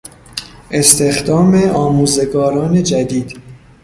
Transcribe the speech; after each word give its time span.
استخدام 0.71 1.55
آموزگاران 1.69 2.83
جدید 2.83 3.33